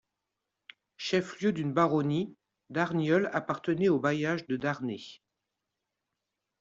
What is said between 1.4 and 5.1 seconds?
d’une baronnie, Darnieulles appartenait au bailliage de Darney.